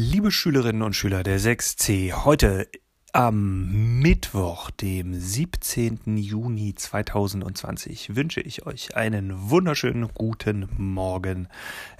[0.00, 2.68] Liebe Schülerinnen und Schüler der 6c, heute
[3.12, 6.16] am Mittwoch, dem 17.
[6.16, 11.48] Juni 2020, wünsche ich euch einen wunderschönen guten Morgen.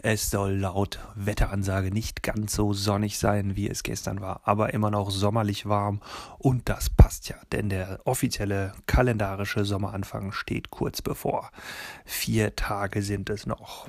[0.01, 4.93] Es soll laut Wetteransage nicht ganz so sonnig sein, wie es gestern war, aber immer
[4.93, 6.01] noch sommerlich warm
[6.39, 11.51] und das passt ja, denn der offizielle kalendarische Sommeranfang steht kurz bevor.
[12.05, 13.89] Vier Tage sind es noch.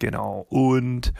[0.00, 0.46] Genau.
[0.48, 1.12] Und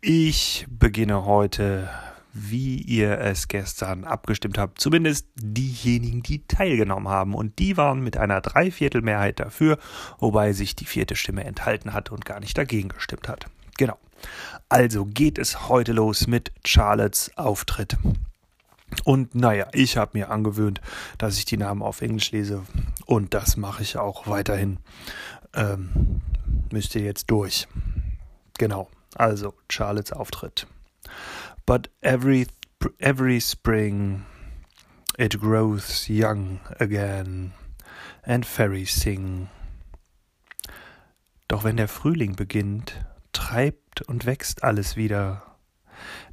[0.00, 1.88] ich beginne heute,
[2.32, 7.34] wie ihr es gestern abgestimmt habt, zumindest diejenigen, die teilgenommen haben.
[7.34, 9.78] Und die waren mit einer Dreiviertelmehrheit dafür,
[10.18, 13.46] wobei sich die vierte Stimme enthalten hat und gar nicht dagegen gestimmt hat.
[13.76, 13.98] Genau.
[14.68, 17.96] Also geht es heute los mit Charlottes Auftritt.
[19.04, 20.80] Und naja, ich habe mir angewöhnt,
[21.18, 22.62] dass ich die Namen auf Englisch lese.
[23.04, 24.78] Und das mache ich auch weiterhin.
[25.52, 26.22] Ähm,
[26.72, 27.68] müsst ihr jetzt durch.
[28.58, 30.66] Genau, also Charlottes Auftritt.
[31.66, 32.46] But every
[32.98, 34.26] every spring
[35.18, 37.52] it grows young again
[38.22, 39.48] and fairies sing.
[41.48, 45.42] Doch wenn der Frühling beginnt, treibt und wächst alles wieder.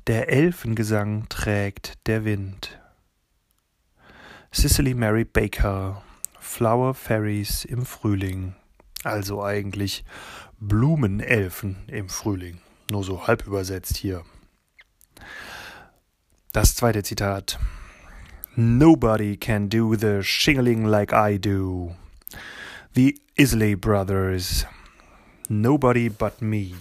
[0.08, 2.80] Der Elfengesang trägt der Wind.
[4.54, 6.02] Cicely Mary Baker,
[6.40, 8.56] Flower Fairies im Frühling.
[9.04, 10.04] Also eigentlich
[10.64, 12.62] Blumenelfen im Frühling.
[12.92, 14.24] Nur so halb übersetzt hier.
[16.54, 17.58] Das zweite Zitat.
[18.56, 21.96] Nobody can do the shingling like I do.
[22.94, 24.68] The Isley Brothers.
[25.50, 26.74] Nobody but me.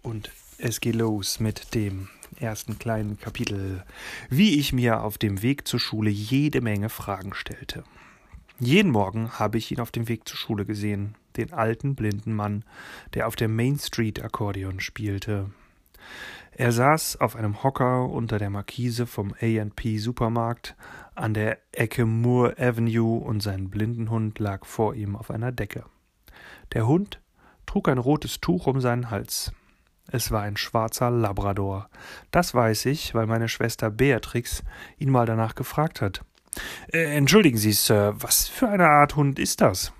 [0.00, 3.84] Und es geht los mit dem ersten kleinen Kapitel,
[4.30, 7.84] wie ich mir auf dem Weg zur Schule jede Menge Fragen stellte.
[8.58, 12.64] Jeden Morgen habe ich ihn auf dem Weg zur Schule gesehen, den alten blinden Mann,
[13.12, 15.50] der auf der Main Street Akkordeon spielte.
[16.52, 20.74] Er saß auf einem Hocker unter der Markise vom A&P Supermarkt
[21.14, 25.84] an der Ecke Moore Avenue und sein Blindenhund lag vor ihm auf einer Decke.
[26.72, 27.20] Der Hund
[27.66, 29.52] trug ein rotes Tuch um seinen Hals.
[30.10, 31.90] Es war ein schwarzer Labrador.
[32.30, 34.62] Das weiß ich, weil meine Schwester Beatrix
[34.96, 36.24] ihn mal danach gefragt hat.
[36.92, 39.92] Äh, entschuldigen Sie, Sir, was für eine Art Hund ist das?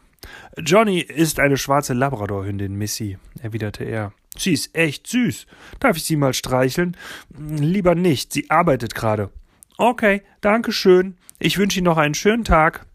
[0.59, 4.13] Johnny ist eine schwarze Labradorhündin, Missy, erwiderte er.
[4.37, 5.47] Sie ist echt süß.
[5.81, 6.97] Darf ich sie mal streicheln?
[7.39, 9.31] Lieber nicht, sie arbeitet gerade.
[9.79, 11.17] Okay, danke schön.
[11.39, 12.87] Ich wünsche Ihnen noch einen schönen Tag.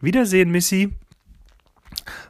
[0.00, 0.92] Wiedersehen, Missy.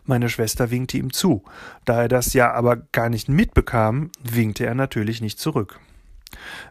[0.04, 1.42] Meine Schwester winkte ihm zu.
[1.84, 5.80] Da er das ja aber gar nicht mitbekam, winkte er natürlich nicht zurück.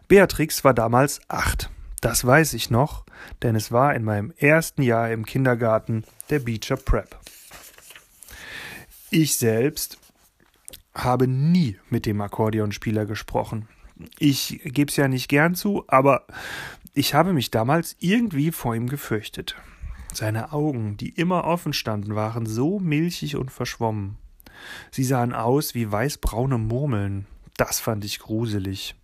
[0.08, 1.70] Beatrix war damals acht.
[2.04, 3.06] Das weiß ich noch,
[3.42, 7.18] denn es war in meinem ersten Jahr im Kindergarten der Beecher Prep.
[9.10, 9.96] Ich selbst
[10.94, 13.68] habe nie mit dem Akkordeonspieler gesprochen.
[14.18, 16.26] Ich gebe es ja nicht gern zu, aber
[16.92, 19.56] ich habe mich damals irgendwie vor ihm gefürchtet.
[20.12, 24.18] Seine Augen, die immer offen standen, waren so milchig und verschwommen.
[24.90, 27.24] Sie sahen aus wie weißbraune Murmeln.
[27.56, 28.94] Das fand ich gruselig.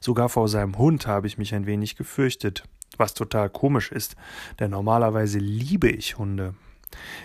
[0.00, 2.64] Sogar vor seinem Hund habe ich mich ein wenig gefürchtet,
[2.96, 4.16] was total komisch ist,
[4.58, 6.54] denn normalerweise liebe ich Hunde.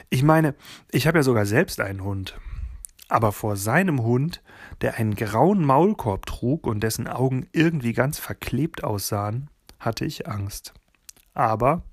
[0.09, 0.55] Ich meine,
[0.91, 2.35] ich habe ja sogar selbst einen Hund.
[3.09, 4.41] Aber vor seinem Hund,
[4.81, 9.49] der einen grauen Maulkorb trug und dessen Augen irgendwie ganz verklebt aussahen,
[9.79, 10.73] hatte ich Angst.
[11.33, 11.83] Aber,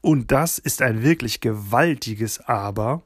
[0.00, 3.02] und das ist ein wirklich gewaltiges Aber,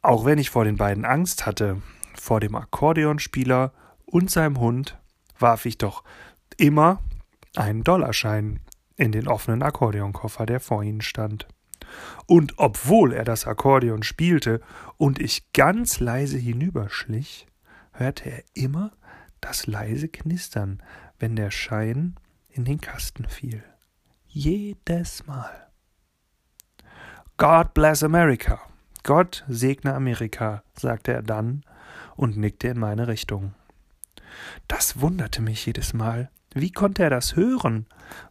[0.00, 1.80] auch wenn ich vor den beiden Angst hatte,
[2.14, 3.72] vor dem Akkordeonspieler
[4.04, 4.98] und seinem Hund,
[5.38, 6.04] warf ich doch
[6.56, 7.00] immer
[7.56, 8.60] einen Dollarschein
[8.96, 11.46] in den offenen Akkordeonkoffer, der vor ihnen stand.
[12.26, 14.60] Und obwohl er das Akkordeon spielte
[14.96, 17.46] und ich ganz leise hinüberschlich,
[17.92, 18.92] hörte er immer
[19.40, 20.82] das leise Knistern,
[21.18, 22.16] wenn der Schein
[22.48, 23.62] in den Kasten fiel.
[24.26, 25.68] Jedes Mal.
[27.36, 28.60] God bless America.
[29.02, 31.64] Gott segne Amerika, sagte er dann
[32.14, 33.54] und nickte in meine Richtung.
[34.68, 36.30] Das wunderte mich jedes Mal.
[36.54, 37.86] Wie konnte er das hören?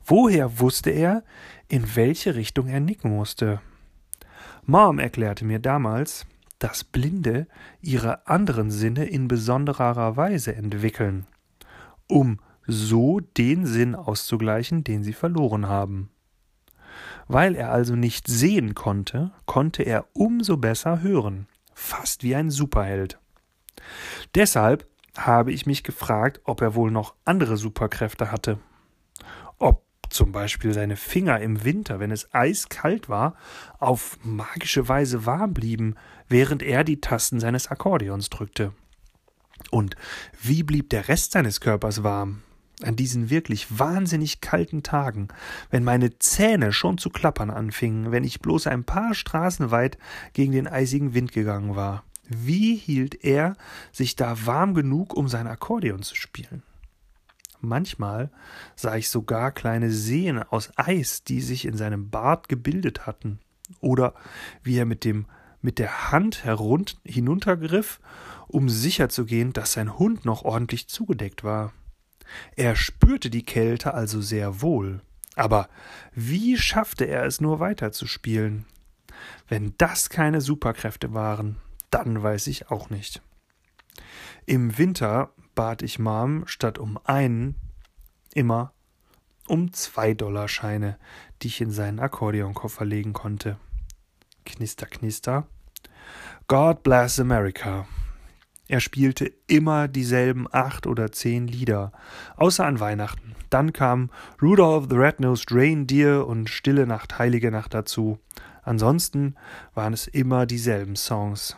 [0.06, 1.24] Woher wusste er,
[1.68, 3.62] in welche Richtung er nicken musste?
[4.66, 6.26] Mom erklärte mir damals,
[6.60, 7.48] dass Blinde
[7.82, 11.26] ihre anderen Sinne in besonderer Weise entwickeln,
[12.08, 16.12] um so den Sinn auszugleichen, den sie verloren haben.
[17.28, 23.18] Weil er also nicht sehen konnte, konnte er umso besser hören, fast wie ein Superheld.
[24.36, 28.60] Deshalb habe ich mich gefragt, ob er wohl noch andere Superkräfte hatte.
[29.58, 33.36] Ob zum Beispiel seine Finger im Winter, wenn es eiskalt war,
[33.80, 35.96] auf magische Weise warm blieben,
[36.28, 38.74] während er die Tasten seines Akkordeons drückte.
[39.70, 39.96] Und
[40.42, 42.42] wie blieb der Rest seines Körpers warm?
[42.84, 45.28] An diesen wirklich wahnsinnig kalten Tagen,
[45.70, 50.00] wenn meine Zähne schon zu klappern anfingen, wenn ich bloß ein paar Straßen weit
[50.34, 52.04] gegen den eisigen Wind gegangen war.
[52.34, 53.58] Wie hielt er
[53.92, 56.64] sich da warm genug, um sein Akkordeon zu spielen?
[57.60, 58.32] Manchmal
[58.76, 63.40] sah ich sogar kleine Seen aus Eis, die sich in seinem Bart gebildet hatten,
[63.82, 64.14] oder
[64.64, 65.26] wie er mit dem
[65.62, 68.00] mit der Hand herund hinuntergriff,
[68.48, 71.72] um sicherzugehen, dass sein Hund noch ordentlich zugedeckt war.
[72.56, 75.02] Er spürte die Kälte also sehr wohl.
[75.36, 75.70] Aber
[76.16, 78.66] wie schaffte er es nur weiterzuspielen?
[79.48, 81.58] Wenn das keine Superkräfte waren,
[81.92, 83.22] dann weiß ich auch nicht.
[84.46, 87.56] Im Winter bat ich Mom statt um einen
[88.34, 88.74] immer
[89.48, 90.98] um zwei Dollarscheine,
[91.42, 93.58] die ich in seinen Akkordeonkoffer legen konnte.
[94.46, 95.46] Knister, knister.
[96.48, 97.86] God bless America.
[98.68, 101.92] Er spielte immer dieselben acht oder zehn Lieder,
[102.38, 103.36] außer an Weihnachten.
[103.50, 104.10] Dann kam
[104.42, 108.20] Rudolph the Red-Nosed Reindeer und Stille Nacht, Heilige Nacht dazu.
[108.64, 109.36] Ansonsten
[109.74, 111.58] waren es immer dieselben Songs.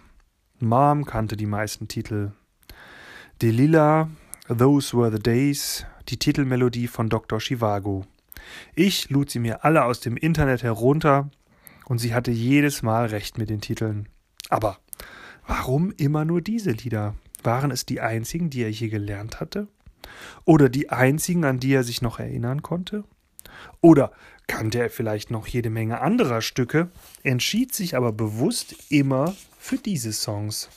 [0.65, 2.31] Mom kannte die meisten Titel.
[3.41, 4.09] Delilah,
[4.47, 7.39] Those Were the Days, die Titelmelodie von Dr.
[7.39, 8.05] Chivago.
[8.75, 11.29] Ich lud sie mir alle aus dem Internet herunter
[11.85, 14.07] und sie hatte jedes Mal recht mit den Titeln.
[14.49, 14.77] Aber
[15.47, 17.15] warum immer nur diese Lieder?
[17.43, 19.67] Waren es die einzigen, die er je gelernt hatte?
[20.45, 23.03] Oder die einzigen, an die er sich noch erinnern konnte?
[23.81, 24.11] Oder
[24.47, 26.89] kannte er vielleicht noch jede Menge anderer Stücke,
[27.23, 30.67] entschied sich aber bewusst immer für diese Songs.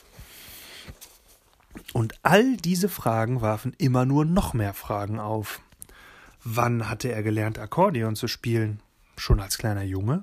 [1.93, 5.61] Und all diese Fragen warfen immer nur noch mehr Fragen auf.
[6.45, 8.81] Wann hatte er gelernt, Akkordeon zu spielen?
[9.17, 10.23] Schon als kleiner Junge?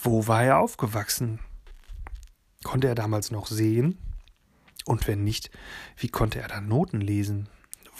[0.00, 1.40] Wo war er aufgewachsen?
[2.62, 3.98] Konnte er damals noch sehen?
[4.84, 5.50] Und wenn nicht,
[5.96, 7.48] wie konnte er dann Noten lesen?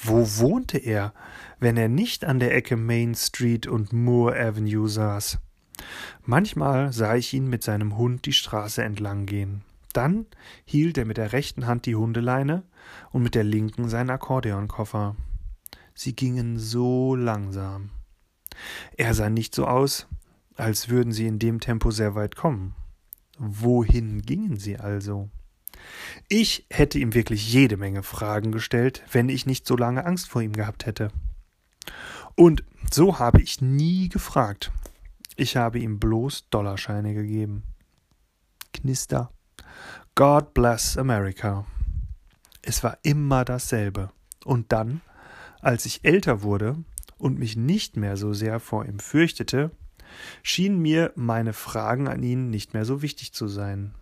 [0.01, 1.13] Wo wohnte er,
[1.59, 5.39] wenn er nicht an der Ecke Main Street und Moore Avenue saß?
[6.25, 9.63] Manchmal sah ich ihn mit seinem Hund die Straße entlang gehen.
[9.93, 10.27] Dann
[10.65, 12.63] hielt er mit der rechten Hand die Hundeleine
[13.13, 15.17] und mit der linken seinen Akkordeonkoffer.
[15.95, 17.91] Sie gingen so langsam.
[18.97, 20.07] Er sah nicht so aus,
[20.55, 22.75] als würden sie in dem Tempo sehr weit kommen.
[23.39, 25.31] Wohin gingen sie also?
[26.29, 30.43] Ich hätte ihm wirklich jede Menge Fragen gestellt, wenn ich nicht so lange Angst vor
[30.43, 31.11] ihm gehabt hätte.
[32.35, 34.71] Und so habe ich nie gefragt.
[35.39, 37.63] Ich habe ihm bloß Dollarscheine gegeben.
[38.73, 39.31] Knister.
[40.15, 41.67] God bless America.
[42.63, 44.11] Es war immer dasselbe.
[44.47, 45.03] Und dann,
[45.61, 46.77] als ich älter wurde
[47.19, 49.73] und mich nicht mehr so sehr vor ihm fürchtete,
[50.43, 53.95] schienen mir meine Fragen an ihn nicht mehr so wichtig zu sein.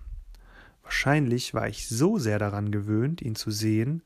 [0.85, 4.03] Wahrscheinlich war ich so sehr daran gewöhnt, ihn zu sehen,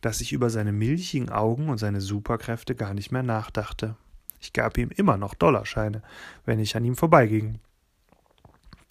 [0.00, 3.96] dass ich über seine milchigen Augen und seine Superkräfte gar nicht mehr nachdachte.
[4.42, 6.02] Ich gab ihm immer noch Dollarscheine,
[6.44, 7.60] wenn ich an ihm vorbeiging.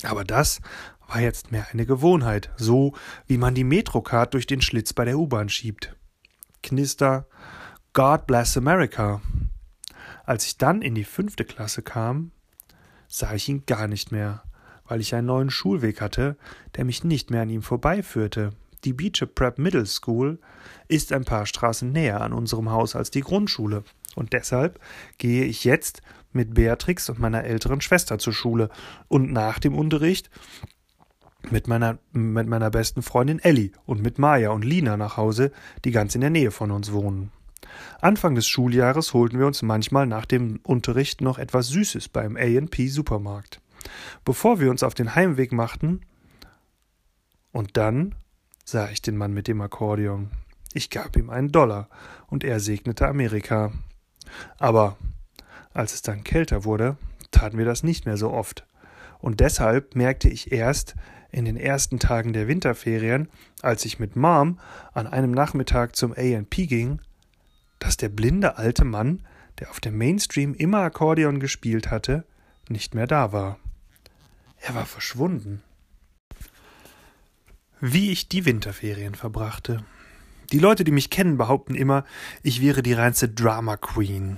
[0.03, 0.61] Aber das
[1.07, 2.93] war jetzt mehr eine Gewohnheit, so
[3.27, 5.93] wie man die Metrocard durch den Schlitz bei der U-Bahn schiebt.
[6.63, 7.27] Knister
[7.93, 9.21] God bless America.
[10.23, 12.31] Als ich dann in die fünfte Klasse kam,
[13.09, 14.43] sah ich ihn gar nicht mehr,
[14.85, 16.37] weil ich einen neuen Schulweg hatte,
[16.77, 18.51] der mich nicht mehr an ihm vorbeiführte.
[18.85, 20.39] Die Beecher Prep Middle School
[20.87, 23.83] ist ein paar Straßen näher an unserem Haus als die Grundschule,
[24.15, 24.79] und deshalb
[25.17, 26.01] gehe ich jetzt
[26.31, 28.69] mit Beatrix und meiner älteren Schwester zur Schule
[29.07, 30.29] und nach dem Unterricht
[31.49, 35.51] mit meiner, mit meiner besten Freundin Ellie und mit Maya und Lina nach Hause,
[35.83, 37.31] die ganz in der Nähe von uns wohnen.
[37.99, 42.87] Anfang des Schuljahres holten wir uns manchmal nach dem Unterricht noch etwas Süßes beim A&P
[42.87, 43.61] Supermarkt.
[44.25, 46.01] Bevor wir uns auf den Heimweg machten,
[47.51, 48.15] und dann
[48.63, 50.29] sah ich den Mann mit dem Akkordeon.
[50.73, 51.89] Ich gab ihm einen Dollar
[52.27, 53.73] und er segnete Amerika.
[54.57, 54.97] Aber
[55.73, 56.97] als es dann kälter wurde,
[57.31, 58.65] taten wir das nicht mehr so oft.
[59.19, 60.95] Und deshalb merkte ich erst
[61.31, 63.29] in den ersten Tagen der Winterferien,
[63.61, 64.59] als ich mit Mom
[64.93, 66.99] an einem Nachmittag zum A&P ging,
[67.79, 69.23] dass der blinde alte Mann,
[69.59, 72.25] der auf dem Mainstream immer Akkordeon gespielt hatte,
[72.67, 73.59] nicht mehr da war.
[74.59, 75.63] Er war verschwunden.
[77.79, 79.83] Wie ich die Winterferien verbrachte.
[80.51, 82.03] Die Leute, die mich kennen, behaupten immer,
[82.43, 84.37] ich wäre die reinste Drama Queen.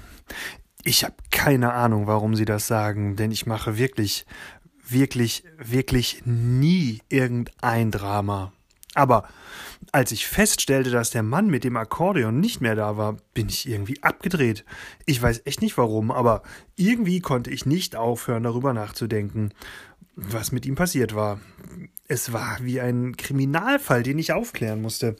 [0.84, 4.26] Ich habe keine Ahnung, warum sie das sagen, denn ich mache wirklich,
[4.88, 8.52] wirklich, wirklich nie irgendein Drama.
[8.96, 9.28] Aber
[9.92, 13.68] als ich feststellte, dass der Mann mit dem Akkordeon nicht mehr da war, bin ich
[13.68, 14.66] irgendwie abgedreht.
[15.06, 16.44] Ich weiß echt nicht warum, aber
[16.76, 19.54] irgendwie konnte ich nicht aufhören, darüber nachzudenken.
[20.16, 21.40] was mit ihm passiert war.
[22.14, 25.16] Es war wie ein Kriminalfall, den ich aufklären musste.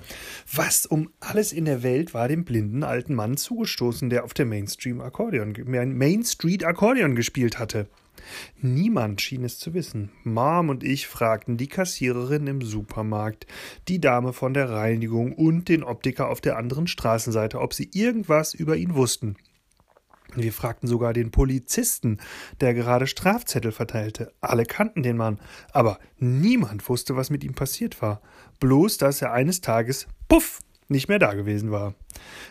[0.54, 4.46] Was um alles in der Welt war dem blinden alten Mann zugestoßen, der auf der
[4.46, 7.88] Mainstream Akkordeon, Main Street Akkordeon gespielt hatte?
[8.62, 10.12] Niemand schien es zu wissen.
[10.24, 13.48] Mom und ich fragten die Kassiererin im Supermarkt,
[13.88, 18.54] die Dame von der Reinigung und den Optiker auf der anderen Straßenseite, ob sie irgendwas
[18.54, 19.36] über ihn wussten.
[20.36, 22.18] Wir fragten sogar den Polizisten,
[22.62, 24.34] der gerade Strafzettel verteilte.
[24.42, 25.40] Alle kannten den Mann,
[25.72, 28.22] aber niemand wusste, was mit ihm passiert war.
[28.60, 30.60] Bloß, dass er eines Tages, puff,
[30.90, 31.96] nicht mehr da gewesen war.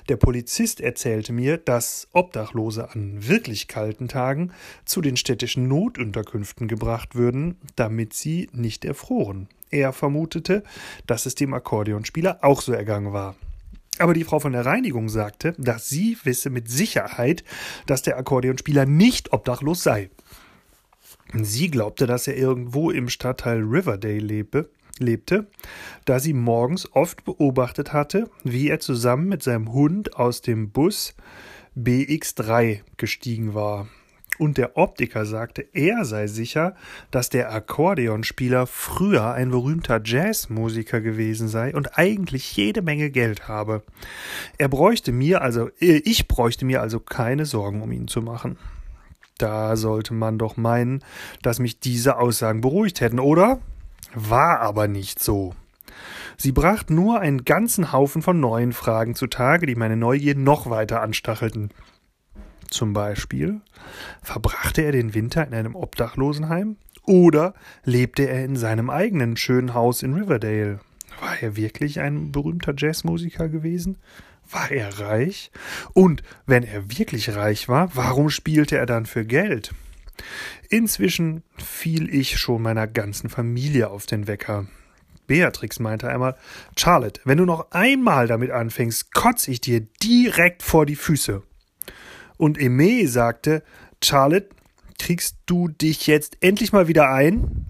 [0.09, 4.53] Der Polizist erzählte mir, dass Obdachlose an wirklich kalten Tagen
[4.85, 9.49] zu den städtischen Notunterkünften gebracht würden, damit sie nicht erfroren.
[9.71, 10.65] Er vermutete,
[11.07, 13.37] dass es dem Akkordeonspieler auch so ergangen war.
[13.99, 17.45] Aber die Frau von der Reinigung sagte, dass sie wisse mit Sicherheit,
[17.87, 20.11] dass der Akkordeonspieler nicht obdachlos sei.
[21.35, 25.47] Sie glaubte, dass er irgendwo im Stadtteil Riverdale lebe, lebte,
[26.05, 31.15] da sie morgens oft beobachtet hatte, wie er zusammen mit seinem Hund aus dem Bus
[31.77, 33.89] BX3 gestiegen war
[34.39, 36.75] und der Optiker sagte, er sei sicher,
[37.11, 43.83] dass der Akkordeonspieler früher ein berühmter Jazzmusiker gewesen sei und eigentlich jede Menge Geld habe.
[44.59, 48.59] Er bräuchte mir also, äh, ich bräuchte mir also keine Sorgen um ihn zu machen.
[49.39, 51.05] Da sollte man doch meinen,
[51.43, 53.61] dass mich diese Aussagen beruhigt hätten, oder?
[54.15, 55.55] War aber nicht so.
[56.37, 61.03] Sie bracht nur einen ganzen Haufen von neuen Fragen zutage, die meine Neugier noch weiter
[61.03, 61.71] anstachelten.
[62.73, 63.61] Zum Beispiel,
[64.23, 67.53] verbrachte er den Winter in einem Obdachlosenheim oder
[67.85, 70.81] lebte er in seinem eigenen schönen Haus in Riverdale?
[71.21, 73.99] War er wirklich ein berühmter Jazzmusiker gewesen?
[74.51, 75.51] War er reich?
[75.93, 79.75] Und wenn er wirklich reich war, warum spielte er dann für Geld?
[80.71, 84.67] Inzwischen fiel ich schon meiner ganzen Familie auf den Wecker.
[85.27, 86.37] Beatrix meinte einmal,
[86.75, 91.43] Charlotte, wenn du noch einmal damit anfängst, kotz ich dir direkt vor die Füße.
[92.43, 93.63] Und Aimee sagte,
[94.03, 94.49] Charlotte,
[94.99, 97.67] kriegst du dich jetzt endlich mal wieder ein?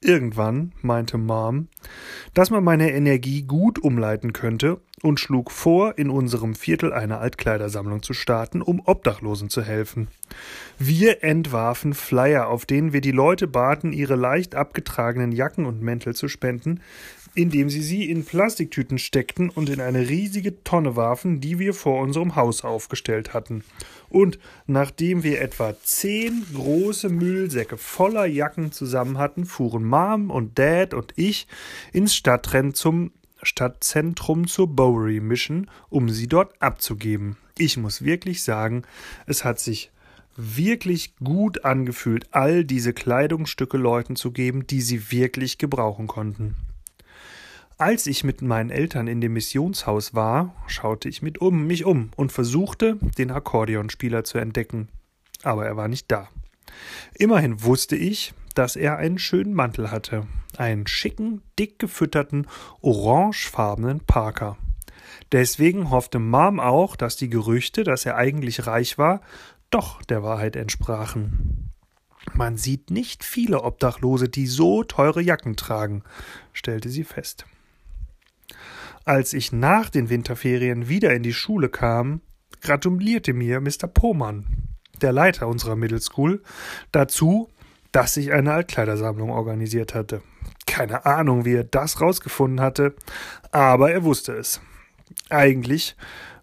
[0.00, 1.66] Irgendwann meinte Mom,
[2.32, 8.04] dass man meine Energie gut umleiten könnte und schlug vor, in unserem Viertel eine Altkleidersammlung
[8.04, 10.06] zu starten, um Obdachlosen zu helfen.
[10.78, 16.14] Wir entwarfen Flyer, auf denen wir die Leute baten, ihre leicht abgetragenen Jacken und Mäntel
[16.14, 16.82] zu spenden,
[17.38, 22.00] indem sie sie in Plastiktüten steckten und in eine riesige Tonne warfen, die wir vor
[22.02, 23.62] unserem Haus aufgestellt hatten.
[24.08, 30.94] Und nachdem wir etwa zehn große Müllsäcke voller Jacken zusammen hatten, fuhren Mom und Dad
[30.94, 31.46] und ich
[31.92, 37.36] ins Stadtrennen zum Stadtzentrum zur Bowery Mission, um sie dort abzugeben.
[37.56, 38.82] Ich muss wirklich sagen,
[39.26, 39.92] es hat sich
[40.36, 46.56] wirklich gut angefühlt, all diese Kleidungsstücke Leuten zu geben, die sie wirklich gebrauchen konnten.
[47.80, 52.10] Als ich mit meinen Eltern in dem Missionshaus war, schaute ich mit um, mich um
[52.16, 54.88] und versuchte, den Akkordeonspieler zu entdecken.
[55.44, 56.28] Aber er war nicht da.
[57.14, 62.48] Immerhin wusste ich, dass er einen schönen Mantel hatte, einen schicken, dick gefütterten,
[62.80, 64.58] orangefarbenen Parker.
[65.30, 69.20] Deswegen hoffte Mom auch, dass die Gerüchte, dass er eigentlich reich war,
[69.70, 71.70] doch der Wahrheit entsprachen.
[72.34, 76.02] Man sieht nicht viele Obdachlose, die so teure Jacken tragen,
[76.52, 77.46] stellte sie fest.
[79.08, 82.20] Als ich nach den Winterferien wieder in die Schule kam,
[82.60, 83.86] gratulierte mir Mr.
[83.86, 84.44] Pohmann,
[85.00, 86.42] der Leiter unserer Middle School,
[86.92, 87.48] dazu,
[87.90, 90.20] dass ich eine Altkleidersammlung organisiert hatte.
[90.66, 92.96] Keine Ahnung, wie er das rausgefunden hatte,
[93.50, 94.60] aber er wusste es.
[95.30, 95.96] Eigentlich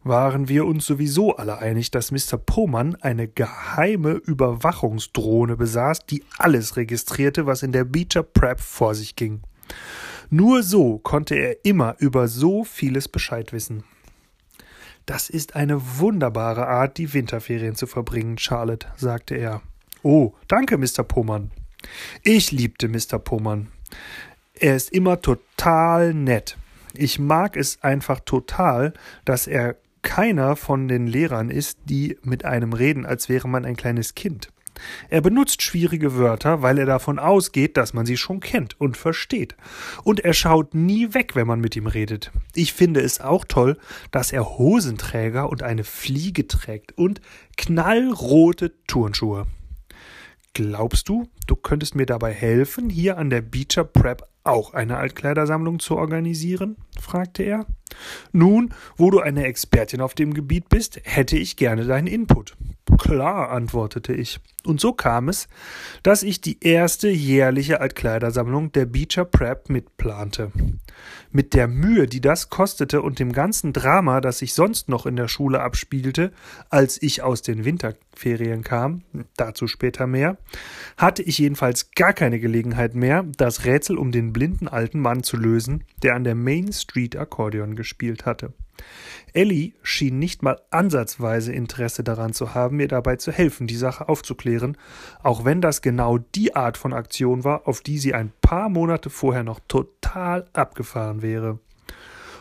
[0.04, 2.40] waren wir uns sowieso alle einig, dass Mr.
[2.44, 9.16] Pohmann eine geheime Überwachungsdrohne besaß, die alles registrierte, was in der Beecher Prep vor sich
[9.16, 9.44] ging.
[10.30, 13.84] Nur so konnte er immer über so vieles Bescheid wissen.
[15.06, 19.62] Das ist eine wunderbare Art, die Winterferien zu verbringen, Charlotte, sagte er.
[20.02, 21.04] Oh, danke, Mr.
[21.04, 21.52] Pomann.
[22.24, 23.20] Ich liebte Mr.
[23.20, 23.68] Pomann.
[24.56, 26.58] Er ist immer total nett.
[26.94, 28.94] Ich mag es einfach total,
[29.26, 33.76] dass er keiner von den Lehrern ist, die mit einem reden, als wäre man ein
[33.76, 34.50] kleines Kind.
[35.10, 39.56] Er benutzt schwierige Wörter, weil er davon ausgeht, dass man sie schon kennt und versteht.
[40.04, 42.32] Und er schaut nie weg, wenn man mit ihm redet.
[42.54, 43.78] Ich finde es auch toll,
[44.12, 47.22] dass er Hosenträger und eine Fliege trägt und
[47.58, 49.48] knallrote Turnschuhe.
[50.54, 55.80] Glaubst du, du könntest mir dabei helfen, hier an der Beecher Prep auch eine Altkleidersammlung
[55.80, 56.78] zu organisieren?
[56.98, 57.66] fragte er.
[58.32, 62.56] Nun, wo du eine Expertin auf dem Gebiet bist, hätte ich gerne deinen Input.
[62.98, 64.40] Klar, antwortete ich.
[64.64, 65.48] Und so kam es,
[66.04, 70.52] dass ich die erste jährliche Altkleidersammlung der Beecher Prep mitplante.
[71.32, 75.16] Mit der Mühe, die das kostete und dem ganzen Drama, das sich sonst noch in
[75.16, 76.32] der Schule abspielte,
[76.70, 79.04] als ich aus den Winterferien kam,
[79.36, 80.38] dazu später mehr,
[80.96, 85.38] hatte ich jedenfalls gar keine Gelegenheit mehr, das Rätsel um den blinden alten Mann zu
[85.38, 88.54] lösen, der an der Main Street Akkordeon gespielt hatte.
[89.34, 94.08] Ellie schien nicht mal ansatzweise Interesse daran zu haben, mir dabei zu helfen, die Sache
[94.08, 94.78] aufzuklären,
[95.24, 99.10] auch wenn das genau die Art von Aktion war, auf die sie ein paar Monate
[99.10, 101.60] vorher noch total abgefahren wäre.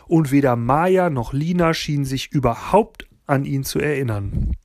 [0.07, 4.55] Und weder Maya noch Lina schienen sich überhaupt an ihn zu erinnern.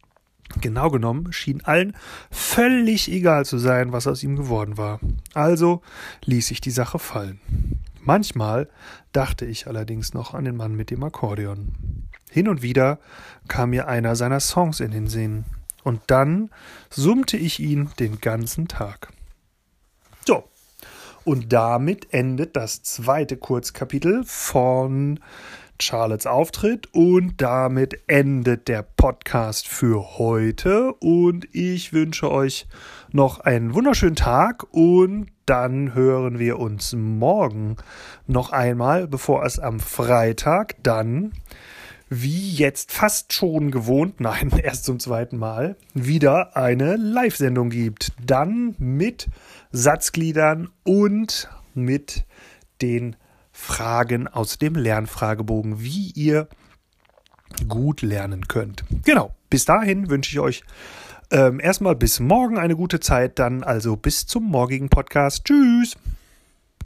[0.60, 1.96] Genau genommen schien allen
[2.30, 5.00] völlig egal zu sein, was aus ihm geworden war.
[5.32, 5.80] Also
[6.24, 7.40] ließ ich die Sache fallen.
[8.10, 8.68] Manchmal
[9.12, 12.08] dachte ich allerdings noch an den Mann mit dem Akkordeon.
[12.28, 12.98] Hin und wieder
[13.46, 15.44] kam mir einer seiner Songs in den Sinn,
[15.84, 16.50] und dann
[16.90, 19.12] summte ich ihn den ganzen Tag.
[20.26, 20.42] So,
[21.22, 25.20] und damit endet das zweite Kurzkapitel von
[25.80, 32.66] Charlottes Auftritt und damit endet der Podcast für heute und ich wünsche euch
[33.12, 37.76] noch einen wunderschönen Tag und dann hören wir uns morgen
[38.26, 41.32] noch einmal, bevor es am Freitag dann
[42.10, 48.12] wie jetzt fast schon gewohnt, nein, erst zum zweiten Mal, wieder eine Live-Sendung gibt.
[48.24, 49.28] Dann mit
[49.70, 52.24] Satzgliedern und mit
[52.82, 53.16] den
[53.60, 56.48] Fragen aus dem Lernfragebogen, wie ihr
[57.68, 58.84] gut lernen könnt.
[59.04, 60.64] Genau, bis dahin wünsche ich euch
[61.30, 65.44] ähm, erstmal bis morgen eine gute Zeit, dann also bis zum morgigen Podcast.
[65.44, 65.96] Tschüss!